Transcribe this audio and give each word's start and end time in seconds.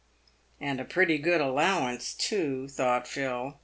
"And 0.59 0.81
a 0.81 0.83
pretty 0.83 1.19
good 1.19 1.41
allowance, 1.41 2.15
too," 2.15 2.67
thought 2.69 3.07
Phil. 3.07 3.59